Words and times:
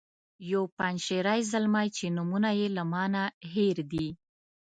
یو 0.51 0.63
پنجشیری 0.77 1.41
زلمی 1.51 1.87
چې 1.97 2.05
نومونه 2.15 2.49
یې 2.59 2.67
له 2.77 2.83
ما 2.91 3.03
نه 3.13 3.23
هیر 3.53 3.77
دي. 3.91 4.07